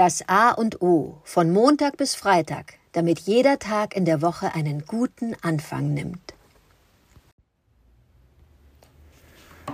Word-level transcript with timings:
Das 0.00 0.26
A 0.28 0.52
und 0.52 0.80
O 0.80 1.18
von 1.24 1.50
Montag 1.50 1.98
bis 1.98 2.14
Freitag, 2.14 2.76
damit 2.92 3.18
jeder 3.18 3.58
Tag 3.58 3.94
in 3.94 4.06
der 4.06 4.22
Woche 4.22 4.54
einen 4.54 4.86
guten 4.86 5.36
Anfang 5.42 5.92
nimmt. 5.92 6.32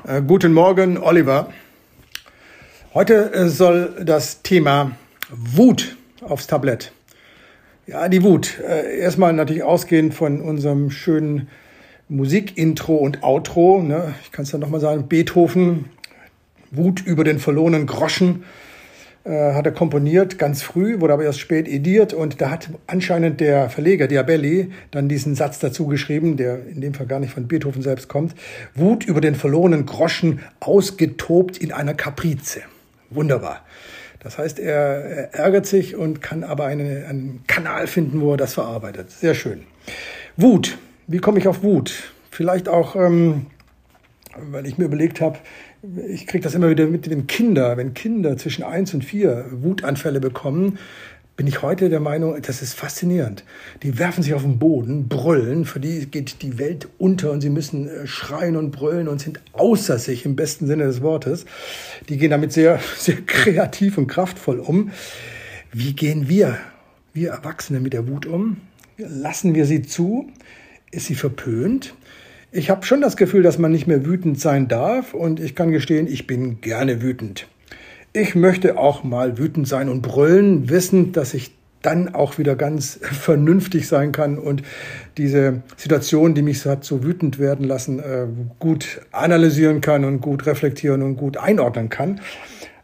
Äh, 0.04 0.22
guten 0.22 0.52
Morgen, 0.52 0.98
Oliver. 0.98 1.52
Heute 2.92 3.32
äh, 3.34 3.48
soll 3.48 4.02
das 4.04 4.42
Thema 4.42 4.96
Wut 5.30 5.96
aufs 6.22 6.48
Tablett. 6.48 6.90
Ja, 7.86 8.08
die 8.08 8.24
Wut. 8.24 8.58
Äh, 8.58 8.98
erstmal 8.98 9.32
natürlich 9.32 9.62
ausgehend 9.62 10.12
von 10.12 10.40
unserem 10.40 10.90
schönen 10.90 11.48
Musikintro 12.08 12.96
und 12.96 13.22
Outro. 13.22 13.80
Ne? 13.80 14.16
Ich 14.24 14.32
kann 14.32 14.42
es 14.42 14.50
dann 14.50 14.60
nochmal 14.60 14.80
sagen. 14.80 15.06
Beethoven, 15.06 15.84
Wut 16.72 17.00
über 17.06 17.22
den 17.22 17.38
verlorenen 17.38 17.86
Groschen 17.86 18.42
äh, 19.26 19.54
hat 19.54 19.66
er 19.66 19.72
komponiert, 19.72 20.38
ganz 20.38 20.62
früh, 20.62 21.00
wurde 21.00 21.12
aber 21.12 21.24
erst 21.24 21.40
spät 21.40 21.66
ediert 21.66 22.14
und 22.14 22.40
da 22.40 22.50
hat 22.50 22.70
anscheinend 22.86 23.40
der 23.40 23.68
Verleger 23.68 24.06
Diabelli 24.06 24.70
dann 24.92 25.08
diesen 25.08 25.34
Satz 25.34 25.58
dazu 25.58 25.86
geschrieben, 25.86 26.36
der 26.36 26.64
in 26.66 26.80
dem 26.80 26.94
Fall 26.94 27.06
gar 27.06 27.18
nicht 27.18 27.32
von 27.32 27.48
Beethoven 27.48 27.82
selbst 27.82 28.08
kommt. 28.08 28.34
Wut 28.74 29.04
über 29.04 29.20
den 29.20 29.34
verlorenen 29.34 29.84
Groschen 29.84 30.40
ausgetobt 30.60 31.58
in 31.58 31.72
einer 31.72 31.94
Kaprize. 31.94 32.60
Wunderbar. 33.10 33.64
Das 34.20 34.38
heißt, 34.38 34.60
er, 34.60 34.72
er 34.72 35.34
ärgert 35.34 35.66
sich 35.66 35.96
und 35.96 36.22
kann 36.22 36.44
aber 36.44 36.66
eine, 36.66 37.06
einen 37.08 37.42
Kanal 37.46 37.86
finden, 37.88 38.20
wo 38.20 38.32
er 38.32 38.36
das 38.36 38.54
verarbeitet. 38.54 39.10
Sehr 39.10 39.34
schön. 39.34 39.62
Wut. 40.36 40.78
Wie 41.08 41.18
komme 41.18 41.38
ich 41.38 41.48
auf 41.48 41.62
Wut? 41.62 42.12
Vielleicht 42.30 42.68
auch, 42.68 42.96
ähm, 42.96 43.46
weil 44.50 44.66
ich 44.66 44.78
mir 44.78 44.84
überlegt 44.84 45.20
habe, 45.20 45.38
ich 46.08 46.26
kriege 46.26 46.42
das 46.42 46.54
immer 46.54 46.70
wieder 46.70 46.86
mit, 46.86 47.08
wenn 47.08 47.26
Kinder, 47.26 47.76
wenn 47.76 47.94
Kinder 47.94 48.36
zwischen 48.36 48.64
eins 48.64 48.94
und 48.94 49.04
vier 49.04 49.46
Wutanfälle 49.50 50.20
bekommen, 50.20 50.78
bin 51.36 51.46
ich 51.46 51.60
heute 51.60 51.90
der 51.90 52.00
Meinung, 52.00 52.40
das 52.40 52.62
ist 52.62 52.72
faszinierend. 52.72 53.44
Die 53.82 53.98
werfen 53.98 54.22
sich 54.22 54.32
auf 54.32 54.42
den 54.42 54.58
Boden, 54.58 55.06
brüllen, 55.06 55.66
für 55.66 55.80
die 55.80 56.06
geht 56.06 56.40
die 56.40 56.58
Welt 56.58 56.88
unter 56.96 57.30
und 57.30 57.42
sie 57.42 57.50
müssen 57.50 57.88
äh, 57.88 58.06
schreien 58.06 58.56
und 58.56 58.70
brüllen 58.70 59.06
und 59.06 59.20
sind 59.20 59.40
außer 59.52 59.98
sich 59.98 60.24
im 60.24 60.34
besten 60.34 60.66
Sinne 60.66 60.84
des 60.84 61.02
Wortes. 61.02 61.44
Die 62.08 62.16
gehen 62.16 62.30
damit 62.30 62.52
sehr, 62.52 62.80
sehr 62.96 63.16
kreativ 63.26 63.98
und 63.98 64.06
kraftvoll 64.06 64.60
um. 64.60 64.90
Wie 65.72 65.92
gehen 65.92 66.28
wir, 66.28 66.56
wir 67.12 67.32
Erwachsene, 67.32 67.80
mit 67.80 67.92
der 67.92 68.08
Wut 68.08 68.24
um? 68.24 68.56
Lassen 68.96 69.54
wir 69.54 69.66
sie 69.66 69.82
zu? 69.82 70.30
Ist 70.90 71.06
sie 71.06 71.14
verpönt? 71.14 71.94
Ich 72.56 72.70
habe 72.70 72.86
schon 72.86 73.02
das 73.02 73.18
Gefühl, 73.18 73.42
dass 73.42 73.58
man 73.58 73.70
nicht 73.70 73.86
mehr 73.86 74.06
wütend 74.06 74.40
sein 74.40 74.66
darf 74.66 75.12
und 75.12 75.40
ich 75.40 75.54
kann 75.54 75.72
gestehen, 75.72 76.06
ich 76.06 76.26
bin 76.26 76.62
gerne 76.62 77.02
wütend. 77.02 77.46
Ich 78.14 78.34
möchte 78.34 78.78
auch 78.78 79.04
mal 79.04 79.36
wütend 79.36 79.68
sein 79.68 79.90
und 79.90 80.00
brüllen, 80.00 80.70
wissend, 80.70 81.18
dass 81.18 81.34
ich 81.34 81.54
dann 81.82 82.14
auch 82.14 82.38
wieder 82.38 82.56
ganz 82.56 82.98
vernünftig 83.02 83.86
sein 83.88 84.10
kann 84.10 84.38
und 84.38 84.62
diese 85.18 85.60
Situation, 85.76 86.34
die 86.34 86.40
mich 86.40 86.64
hat 86.64 86.82
so 86.82 87.04
wütend 87.04 87.38
werden 87.38 87.66
lassen, 87.66 87.98
äh, 87.98 88.26
gut 88.58 89.02
analysieren 89.12 89.82
kann 89.82 90.06
und 90.06 90.22
gut 90.22 90.46
reflektieren 90.46 91.02
und 91.02 91.16
gut 91.16 91.36
einordnen 91.36 91.90
kann. 91.90 92.22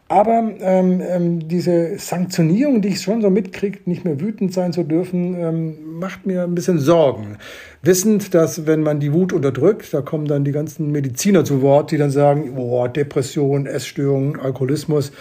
Aber 0.09 0.51
ähm, 0.59 1.01
ähm, 1.01 1.47
diese 1.47 1.97
Sanktionierung, 1.97 2.81
die 2.81 2.89
ich 2.89 3.01
schon 3.01 3.21
so 3.21 3.29
mitkriege, 3.29 3.79
nicht 3.85 4.05
mehr 4.05 4.19
wütend 4.19 4.53
sein 4.53 4.73
zu 4.73 4.83
dürfen, 4.83 5.35
ähm, 5.35 5.99
macht 5.99 6.25
mir 6.25 6.43
ein 6.43 6.53
bisschen 6.53 6.77
Sorgen. 6.77 7.37
Wissend, 7.81 8.33
dass 8.33 8.67
wenn 8.67 8.83
man 8.83 8.99
die 8.99 9.13
Wut 9.13 9.33
unterdrückt, 9.33 9.93
da 9.93 10.01
kommen 10.01 10.27
dann 10.27 10.43
die 10.43 10.51
ganzen 10.51 10.91
Mediziner 10.91 11.45
zu 11.45 11.61
Wort, 11.61 11.91
die 11.91 11.97
dann 11.97 12.11
sagen, 12.11 12.53
oh, 12.57 12.87
Depression, 12.87 13.65
Essstörung, 13.65 14.37
Alkoholismus, 14.37 15.11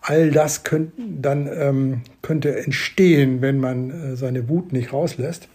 all 0.00 0.30
das 0.30 0.62
könnt, 0.62 0.92
dann 0.96 1.48
ähm, 1.52 2.00
könnte 2.22 2.56
entstehen, 2.56 3.42
wenn 3.42 3.58
man 3.58 3.90
äh, 3.90 4.16
seine 4.16 4.48
Wut 4.48 4.72
nicht 4.72 4.92
rauslässt. 4.92 5.48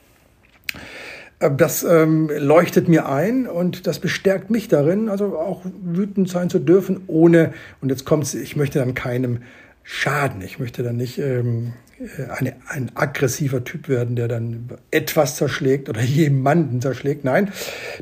Äh, 1.44 1.52
das 1.56 1.84
ähm, 1.84 2.30
leuchtet 2.36 2.88
mir 2.88 3.08
ein 3.08 3.48
und 3.48 3.88
das 3.88 4.00
bestärkt 4.00 4.50
mich 4.50 4.68
darin, 4.68 5.10
also 5.10 5.38
auch 5.38 5.62
wütend 5.84 6.30
sein 6.30 6.50
zu 6.50 6.60
dürfen, 6.60 7.02
ohne, 7.08 7.54
und 7.82 7.90
jetzt 7.90 8.06
kommt's, 8.06 8.34
ich 8.34 8.56
möchte 8.56 8.80
dann 8.80 8.94
keinem 8.94 9.40
schaden. 9.84 10.42
Ich 10.42 10.60
möchte 10.60 10.82
dann 10.82 10.96
nicht 10.96 11.20
ähm, 11.20 11.74
äh, 12.00 12.30
eine, 12.32 12.56
ein 12.68 12.92
aggressiver 12.96 13.64
Typ 13.64 13.90
werden, 13.90 14.16
der 14.16 14.28
dann 14.28 14.70
etwas 14.92 15.36
zerschlägt 15.36 15.90
oder 15.90 16.02
jemanden 16.02 16.82
zerschlägt. 16.82 17.26
Nein, 17.26 17.52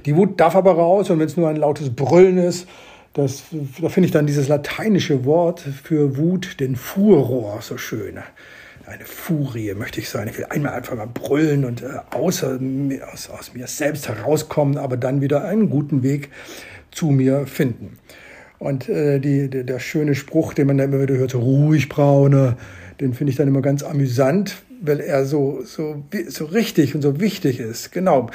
die 0.06 0.16
Wut 0.16 0.40
darf 0.40 0.56
aber 0.56 0.74
raus 0.74 1.10
und 1.10 1.20
wenn 1.20 1.28
es 1.28 1.38
nur 1.38 1.50
ein 1.50 1.58
lautes 1.58 1.94
Brüllen 1.94 2.38
ist, 2.38 2.68
das, 3.14 3.44
da 3.82 3.90
finde 3.90 4.06
ich 4.06 4.14
dann 4.14 4.26
dieses 4.26 4.48
lateinische 4.48 5.26
Wort 5.26 5.60
für 5.60 6.16
Wut, 6.16 6.62
den 6.62 6.78
Furor, 6.78 7.60
so 7.62 7.78
schön 7.78 8.20
eine 8.88 9.06
Furie 9.06 9.74
möchte 9.74 10.00
ich 10.00 10.10
sein. 10.10 10.28
Ich 10.28 10.38
will 10.38 10.46
einmal 10.50 10.74
einfach 10.74 10.96
mal 10.96 11.08
brüllen 11.08 11.66
und 11.66 11.82
äh, 11.82 12.00
außer, 12.12 12.60
aus, 13.12 13.30
aus 13.30 13.54
mir 13.54 13.68
selbst 13.68 14.08
herauskommen, 14.08 14.78
aber 14.78 14.98
dann 14.98 15.22
wieder 15.22 15.44
einen 15.46 15.70
guten 15.70 16.04
Weg 16.04 16.30
zu 16.92 17.08
mir 17.08 17.48
finden. 17.48 17.98
Und 18.60 18.90
äh, 18.90 19.20
die, 19.20 19.50
der, 19.50 19.64
der 19.64 19.80
schöne 19.80 20.14
Spruch, 20.14 20.54
den 20.54 20.68
man 20.68 20.78
da 20.78 20.84
immer 20.84 21.02
wieder 21.02 21.16
hört, 21.16 21.32
so 21.32 21.40
ruhig 21.40 21.90
braune, 21.90 22.58
den 23.00 23.14
finde 23.14 23.32
ich 23.32 23.38
dann 23.38 23.48
immer 23.48 23.62
ganz 23.62 23.82
amüsant, 23.82 24.62
weil 24.82 25.00
er 25.00 25.26
so, 25.26 25.62
so, 25.64 26.04
so 26.28 26.46
richtig 26.46 26.94
und 26.94 27.02
so 27.02 27.20
wichtig 27.20 27.60
ist. 27.60 27.92
Genau. 27.92 28.30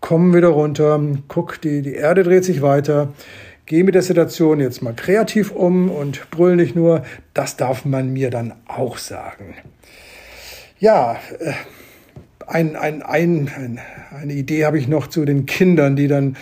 Komm 0.00 0.34
wieder 0.34 0.48
runter, 0.48 1.00
guck, 1.28 1.60
die, 1.60 1.80
die 1.82 1.94
Erde 1.94 2.24
dreht 2.24 2.44
sich 2.44 2.60
weiter. 2.60 3.12
Geh 3.72 3.84
mit 3.84 3.94
der 3.94 4.02
Situation 4.02 4.60
jetzt 4.60 4.82
mal 4.82 4.92
kreativ 4.92 5.50
um 5.50 5.90
und 5.90 6.30
brüll 6.30 6.56
nicht 6.56 6.76
nur. 6.76 7.06
Das 7.32 7.56
darf 7.56 7.86
man 7.86 8.12
mir 8.12 8.28
dann 8.28 8.52
auch 8.68 8.98
sagen 8.98 9.54
ja, 10.82 11.16
äh, 11.38 11.52
ein, 12.48 12.74
ein, 12.74 13.02
ein, 13.02 13.48
ein, 13.56 13.80
eine 14.10 14.32
Idee 14.32 14.64
habe 14.64 14.78
ich 14.78 14.88
noch 14.88 15.06
zu 15.06 15.24
den 15.24 15.46
Kindern, 15.46 15.94
die 15.94 16.08
dann 16.08 16.36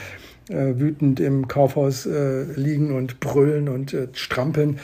äh, 0.49 0.81
wütend 0.81 1.21
im 1.21 1.47
Kaufhaus 1.47 2.07
äh, 2.07 2.45
liegen 2.57 2.91
und 2.91 3.21
brüllen 3.21 3.69
und 3.69 3.93
äh, 3.93 4.09
strampeln. 4.15 4.79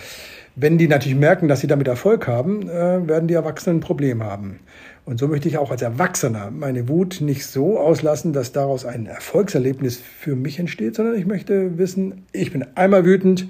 Wenn 0.56 0.76
die 0.76 0.88
natürlich 0.88 1.16
merken, 1.16 1.48
dass 1.48 1.60
sie 1.60 1.68
damit 1.68 1.88
Erfolg 1.88 2.28
haben, 2.28 2.68
äh, 2.68 3.08
werden 3.08 3.28
die 3.28 3.34
Erwachsenen 3.34 3.78
ein 3.78 3.80
Problem 3.80 4.22
haben. 4.22 4.60
Und 5.06 5.20
so 5.20 5.28
möchte 5.28 5.48
ich 5.48 5.56
auch 5.56 5.70
als 5.70 5.82
Erwachsener 5.82 6.50
meine 6.50 6.88
Wut 6.88 7.20
nicht 7.20 7.46
so 7.46 7.78
auslassen, 7.78 8.32
dass 8.32 8.50
daraus 8.50 8.84
ein 8.84 9.06
Erfolgserlebnis 9.06 9.98
für 9.98 10.34
mich 10.34 10.58
entsteht, 10.58 10.96
sondern 10.96 11.14
ich 11.14 11.26
möchte 11.26 11.78
wissen, 11.78 12.26
ich 12.32 12.50
bin 12.50 12.66
einmal 12.74 13.04
wütend, 13.04 13.46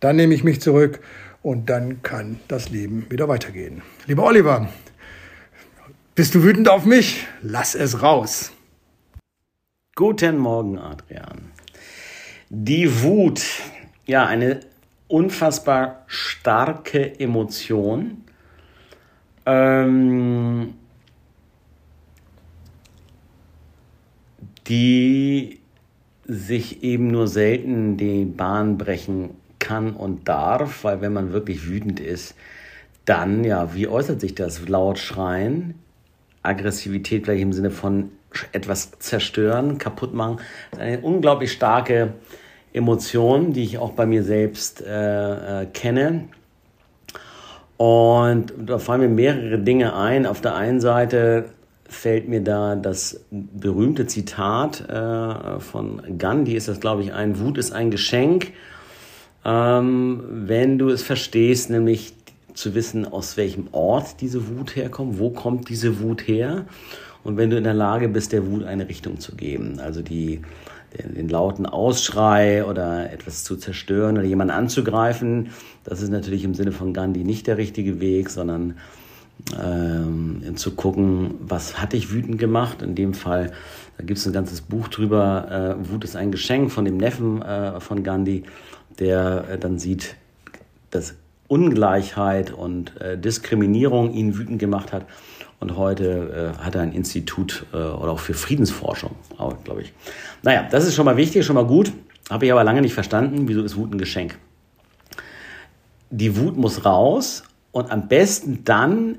dann 0.00 0.16
nehme 0.16 0.34
ich 0.34 0.42
mich 0.42 0.60
zurück 0.60 0.98
und 1.42 1.70
dann 1.70 2.02
kann 2.02 2.40
das 2.48 2.70
Leben 2.70 3.06
wieder 3.08 3.28
weitergehen. 3.28 3.82
Lieber 4.08 4.24
Oliver, 4.24 4.68
bist 6.16 6.34
du 6.34 6.42
wütend 6.42 6.68
auf 6.68 6.84
mich? 6.84 7.24
Lass 7.40 7.76
es 7.76 8.02
raus. 8.02 8.50
Guten 9.94 10.38
Morgen, 10.38 10.76
Adrian. 10.76 11.52
Die 12.48 13.02
Wut, 13.04 13.42
ja, 14.06 14.26
eine 14.26 14.58
unfassbar 15.06 16.02
starke 16.08 17.20
Emotion. 17.20 18.24
Ähm, 19.46 20.74
die 24.66 25.60
sich 26.26 26.82
eben 26.82 27.08
nur 27.08 27.26
selten 27.26 27.96
die 27.96 28.24
Bahn 28.24 28.78
brechen 28.78 29.30
kann 29.58 29.92
und 29.92 30.28
darf, 30.28 30.84
weil 30.84 31.00
wenn 31.00 31.12
man 31.12 31.32
wirklich 31.32 31.68
wütend 31.68 32.00
ist, 32.00 32.34
dann, 33.04 33.44
ja, 33.44 33.74
wie 33.74 33.88
äußert 33.88 34.20
sich 34.20 34.34
das? 34.34 34.68
Laut 34.68 34.98
schreien, 34.98 35.74
Aggressivität 36.42 37.24
vielleicht 37.24 37.42
im 37.42 37.52
Sinne 37.52 37.70
von 37.70 38.10
etwas 38.52 38.92
zerstören, 38.98 39.78
kaputt 39.78 40.14
machen. 40.14 40.38
Das 40.70 40.80
ist 40.80 40.86
eine 40.86 41.00
unglaublich 41.00 41.52
starke 41.52 42.14
Emotion, 42.72 43.52
die 43.52 43.64
ich 43.64 43.78
auch 43.78 43.92
bei 43.92 44.06
mir 44.06 44.22
selbst 44.22 44.82
äh, 44.82 45.62
äh, 45.62 45.66
kenne. 45.66 46.28
Und 47.76 48.52
da 48.58 48.78
fallen 48.78 49.00
mir 49.00 49.08
mehrere 49.08 49.58
Dinge 49.58 49.96
ein. 49.96 50.26
Auf 50.26 50.40
der 50.40 50.54
einen 50.54 50.80
Seite 50.80 51.46
fällt 51.90 52.28
mir 52.28 52.40
da 52.40 52.76
das 52.76 53.20
berühmte 53.30 54.06
Zitat 54.06 54.88
äh, 54.88 55.58
von 55.60 56.18
Gandhi, 56.18 56.54
ist 56.54 56.68
das, 56.68 56.80
glaube 56.80 57.02
ich, 57.02 57.12
ein 57.12 57.40
Wut 57.40 57.58
ist 57.58 57.72
ein 57.72 57.90
Geschenk. 57.90 58.52
Ähm, 59.44 60.22
wenn 60.30 60.78
du 60.78 60.88
es 60.88 61.02
verstehst, 61.02 61.68
nämlich 61.68 62.14
zu 62.54 62.74
wissen, 62.74 63.06
aus 63.06 63.36
welchem 63.36 63.68
Ort 63.72 64.20
diese 64.20 64.48
Wut 64.48 64.76
herkommt, 64.76 65.18
wo 65.18 65.30
kommt 65.30 65.68
diese 65.68 66.00
Wut 66.00 66.26
her 66.28 66.66
und 67.24 67.36
wenn 67.36 67.50
du 67.50 67.56
in 67.56 67.64
der 67.64 67.74
Lage 67.74 68.08
bist, 68.08 68.32
der 68.32 68.46
Wut 68.46 68.64
eine 68.64 68.88
Richtung 68.88 69.18
zu 69.18 69.34
geben, 69.34 69.80
also 69.80 70.00
die, 70.00 70.42
den, 70.96 71.14
den 71.14 71.28
lauten 71.28 71.66
Ausschrei 71.66 72.64
oder 72.64 73.12
etwas 73.12 73.44
zu 73.44 73.56
zerstören 73.56 74.16
oder 74.16 74.26
jemanden 74.26 74.52
anzugreifen, 74.52 75.50
das 75.84 76.02
ist 76.02 76.10
natürlich 76.10 76.44
im 76.44 76.54
Sinne 76.54 76.72
von 76.72 76.92
Gandhi 76.92 77.24
nicht 77.24 77.46
der 77.46 77.56
richtige 77.56 78.00
Weg, 78.00 78.30
sondern 78.30 78.76
ähm, 79.62 80.56
zu 80.56 80.72
gucken, 80.72 81.34
was 81.40 81.80
hat 81.80 81.92
dich 81.92 82.12
wütend 82.12 82.38
gemacht. 82.38 82.82
In 82.82 82.94
dem 82.94 83.14
Fall, 83.14 83.52
da 83.96 84.04
gibt 84.04 84.18
es 84.18 84.26
ein 84.26 84.32
ganzes 84.32 84.60
Buch 84.60 84.88
drüber, 84.88 85.76
äh, 85.78 85.90
Wut 85.90 86.04
ist 86.04 86.16
ein 86.16 86.32
Geschenk 86.32 86.70
von 86.70 86.84
dem 86.84 86.96
Neffen 86.96 87.42
äh, 87.42 87.80
von 87.80 88.02
Gandhi, 88.02 88.44
der 88.98 89.44
äh, 89.50 89.58
dann 89.58 89.78
sieht, 89.78 90.16
dass 90.90 91.14
Ungleichheit 91.48 92.52
und 92.52 93.00
äh, 93.00 93.18
Diskriminierung 93.18 94.12
ihn 94.12 94.38
wütend 94.38 94.58
gemacht 94.58 94.92
hat. 94.92 95.06
Und 95.58 95.76
heute 95.76 96.54
äh, 96.58 96.62
hat 96.64 96.74
er 96.74 96.80
ein 96.80 96.92
Institut 96.92 97.66
äh, 97.72 97.76
oder 97.76 98.12
auch 98.12 98.18
für 98.18 98.34
Friedensforschung, 98.34 99.14
glaube 99.64 99.82
ich. 99.82 99.92
Naja, 100.42 100.66
das 100.70 100.86
ist 100.86 100.94
schon 100.94 101.04
mal 101.04 101.16
wichtig, 101.16 101.44
schon 101.44 101.56
mal 101.56 101.66
gut. 101.66 101.92
Habe 102.30 102.46
ich 102.46 102.52
aber 102.52 102.64
lange 102.64 102.80
nicht 102.80 102.94
verstanden. 102.94 103.48
Wieso 103.48 103.62
ist 103.62 103.76
Wut 103.76 103.92
ein 103.92 103.98
Geschenk? 103.98 104.38
Die 106.10 106.36
Wut 106.36 106.56
muss 106.56 106.84
raus 106.84 107.42
und 107.72 107.90
am 107.90 108.08
besten 108.08 108.64
dann 108.64 109.18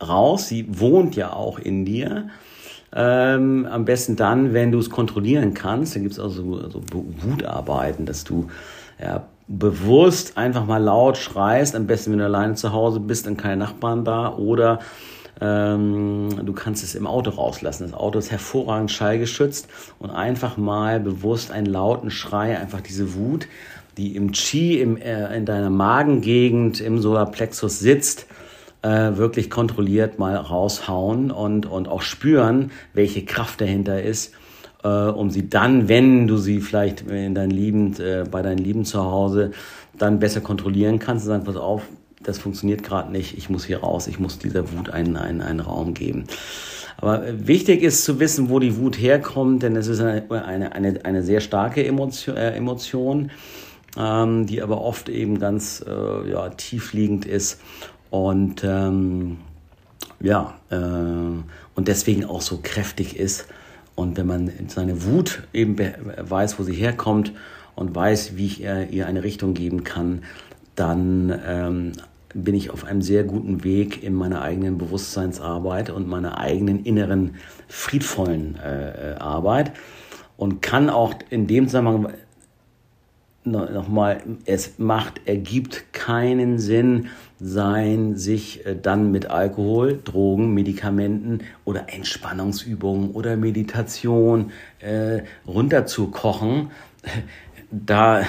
raus. 0.00 0.48
Sie 0.48 0.66
wohnt 0.80 1.16
ja 1.16 1.32
auch 1.32 1.58
in 1.58 1.84
dir. 1.84 2.28
Ähm, 2.92 3.66
am 3.70 3.84
besten 3.84 4.16
dann, 4.16 4.52
wenn 4.52 4.72
du 4.72 4.78
es 4.78 4.90
kontrollieren 4.90 5.54
kannst. 5.54 5.94
Da 5.94 6.00
gibt 6.00 6.12
es 6.12 6.18
auch 6.18 6.30
so, 6.30 6.60
Wutarbeiten, 6.92 8.04
dass 8.04 8.24
du 8.24 8.48
ja, 9.00 9.24
bewusst 9.46 10.36
einfach 10.36 10.66
mal 10.66 10.82
laut 10.82 11.16
schreist. 11.16 11.76
Am 11.76 11.86
besten, 11.86 12.12
wenn 12.12 12.18
du 12.18 12.24
alleine 12.24 12.54
zu 12.54 12.72
Hause 12.72 13.00
bist, 13.00 13.26
dann 13.26 13.36
keine 13.36 13.56
Nachbarn 13.56 14.04
da. 14.04 14.34
Oder 14.34 14.80
ähm, 15.40 16.28
du 16.44 16.52
kannst 16.52 16.84
es 16.84 16.94
im 16.94 17.06
Auto 17.06 17.30
rauslassen. 17.30 17.84
Das 17.84 17.94
Auto 17.94 18.18
ist 18.18 18.30
hervorragend 18.30 18.90
schallgeschützt 18.90 19.68
und 19.98 20.10
einfach 20.10 20.56
mal 20.56 21.00
bewusst 21.00 21.50
einen 21.50 21.66
lauten 21.66 22.10
Schrei, 22.10 22.58
einfach 22.58 22.80
diese 22.80 23.14
Wut, 23.14 23.46
die 23.96 24.16
im 24.16 24.32
Chi, 24.32 24.80
im, 24.80 24.96
äh, 24.96 25.34
in 25.36 25.46
deiner 25.46 25.70
Magengegend, 25.70 26.80
im 26.80 26.98
Solarplexus 26.98 27.78
sitzt, 27.78 28.26
äh, 28.82 29.16
wirklich 29.16 29.50
kontrolliert 29.50 30.18
mal 30.18 30.36
raushauen 30.36 31.30
und, 31.30 31.66
und 31.66 31.88
auch 31.88 32.02
spüren, 32.02 32.70
welche 32.94 33.24
Kraft 33.24 33.60
dahinter 33.60 34.02
ist, 34.02 34.32
äh, 34.82 34.88
um 34.88 35.30
sie 35.30 35.48
dann, 35.48 35.88
wenn 35.88 36.26
du 36.26 36.36
sie 36.36 36.60
vielleicht 36.60 37.02
in 37.02 37.34
dein 37.34 37.50
Lieben, 37.50 37.94
äh, 38.00 38.24
bei 38.30 38.42
deinen 38.42 38.58
Lieben 38.58 38.84
zu 38.84 39.02
Hause 39.02 39.52
dann 39.96 40.18
besser 40.18 40.40
kontrollieren 40.40 40.98
kannst 40.98 41.26
und 41.26 41.30
sagen, 41.30 41.44
pass 41.44 41.56
auf, 41.56 41.82
das 42.22 42.38
funktioniert 42.38 42.82
gerade 42.82 43.10
nicht, 43.12 43.36
ich 43.36 43.50
muss 43.50 43.64
hier 43.64 43.80
raus, 43.80 44.06
ich 44.06 44.18
muss 44.18 44.38
dieser 44.38 44.72
Wut 44.72 44.90
einen, 44.90 45.16
einen, 45.16 45.40
einen 45.40 45.60
Raum 45.60 45.94
geben. 45.94 46.24
Aber 46.98 47.22
wichtig 47.32 47.82
ist 47.82 48.04
zu 48.04 48.20
wissen, 48.20 48.50
wo 48.50 48.58
die 48.58 48.76
Wut 48.76 48.98
herkommt, 48.98 49.62
denn 49.62 49.74
es 49.74 49.88
ist 49.88 50.00
eine, 50.00 50.30
eine, 50.30 50.72
eine, 50.72 51.04
eine 51.04 51.22
sehr 51.22 51.40
starke 51.40 51.84
Emotion, 51.84 52.36
äh, 52.36 52.50
Emotion 52.52 53.30
ähm, 53.96 54.46
die 54.46 54.62
aber 54.62 54.80
oft 54.80 55.08
eben 55.08 55.38
ganz 55.38 55.84
äh, 55.86 56.30
ja, 56.30 56.48
tiefliegend 56.50 57.26
ist 57.26 57.60
und 58.10 58.64
ähm, 58.64 59.38
ja, 60.20 60.54
äh, 60.70 60.76
und 60.76 61.88
deswegen 61.88 62.24
auch 62.24 62.42
so 62.42 62.60
kräftig 62.62 63.16
ist. 63.16 63.46
Und 63.94 64.16
wenn 64.16 64.26
man 64.26 64.50
seine 64.68 65.04
Wut 65.04 65.42
eben 65.52 65.76
weiß, 65.76 66.58
wo 66.58 66.62
sie 66.62 66.74
herkommt 66.74 67.32
und 67.74 67.94
weiß, 67.94 68.36
wie 68.36 68.46
ich 68.46 68.60
ihr 68.62 69.06
eine 69.06 69.22
Richtung 69.22 69.54
geben 69.54 69.84
kann, 69.84 70.22
dann 70.74 71.38
ähm, 71.46 71.92
bin 72.34 72.54
ich 72.54 72.70
auf 72.70 72.84
einem 72.84 73.02
sehr 73.02 73.24
guten 73.24 73.64
Weg 73.64 74.02
in 74.02 74.14
meiner 74.14 74.42
eigenen 74.42 74.78
Bewusstseinsarbeit 74.78 75.90
und 75.90 76.08
meiner 76.08 76.38
eigenen 76.38 76.84
inneren 76.84 77.36
friedvollen 77.68 78.56
äh, 78.56 79.16
Arbeit 79.18 79.72
und 80.36 80.62
kann 80.62 80.88
auch 80.88 81.14
in 81.28 81.46
dem 81.46 81.66
Zusammenhang 81.66 82.14
nochmal, 83.44 84.22
es 84.44 84.78
macht, 84.78 85.26
ergibt 85.26 85.89
keinen 86.00 86.58
Sinn, 86.58 87.10
sein, 87.40 88.16
sich 88.16 88.64
äh, 88.66 88.76
dann 88.80 89.10
mit 89.10 89.26
Alkohol, 89.30 90.00
Drogen, 90.02 90.54
Medikamenten 90.54 91.40
oder 91.64 91.86
Entspannungsübungen 91.88 93.10
oder 93.10 93.36
Meditation 93.36 94.50
äh, 94.80 95.22
runterzukochen. 95.46 96.70
Da, 97.72 98.24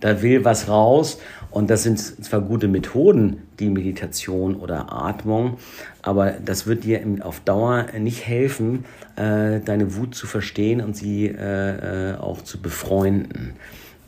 da 0.00 0.22
will 0.22 0.46
was 0.46 0.70
raus 0.70 1.18
und 1.50 1.68
das 1.68 1.82
sind 1.82 1.98
zwar 1.98 2.40
gute 2.40 2.66
Methoden, 2.66 3.42
die 3.60 3.68
Meditation 3.68 4.56
oder 4.56 4.90
Atmung, 4.90 5.58
aber 6.00 6.30
das 6.30 6.66
wird 6.66 6.84
dir 6.84 7.02
auf 7.20 7.40
Dauer 7.40 7.88
nicht 7.98 8.26
helfen, 8.26 8.86
äh, 9.16 9.60
deine 9.60 9.96
Wut 9.96 10.14
zu 10.14 10.26
verstehen 10.26 10.80
und 10.80 10.96
sie 10.96 11.26
äh, 11.26 12.12
äh 12.12 12.16
auch 12.16 12.40
zu 12.40 12.62
befreunden 12.62 13.56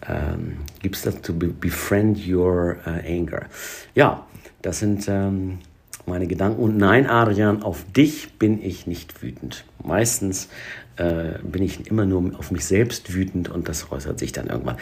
ähm, 0.06 0.58
gibt 0.80 0.96
es 0.96 1.02
das 1.02 1.20
to 1.22 1.32
befriend 1.32 2.18
your 2.26 2.76
uh, 2.86 2.90
anger. 3.06 3.46
Ja, 3.94 4.26
das 4.62 4.78
sind 4.80 5.06
ähm, 5.08 5.58
meine 6.06 6.26
Gedanken. 6.26 6.62
Und 6.62 6.76
nein, 6.76 7.08
Adrian, 7.08 7.62
auf 7.62 7.84
dich 7.96 8.38
bin 8.38 8.62
ich 8.62 8.86
nicht 8.86 9.22
wütend. 9.22 9.64
Meistens 9.84 10.48
äh, 10.96 11.38
bin 11.42 11.62
ich 11.62 11.86
immer 11.86 12.04
nur 12.04 12.38
auf 12.38 12.50
mich 12.50 12.64
selbst 12.64 13.14
wütend 13.14 13.48
und 13.48 13.68
das 13.68 13.90
äußert 13.92 14.18
sich 14.18 14.32
dann 14.32 14.48
irgendwann. 14.48 14.76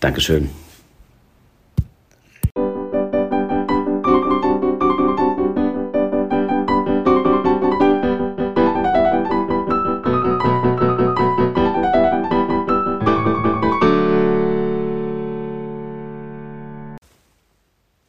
Dankeschön. 0.00 0.50